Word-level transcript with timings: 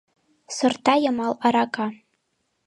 СОРТА 0.57 0.93
ЙЫМАЛ 1.09 1.33
АРАКА 1.47 1.87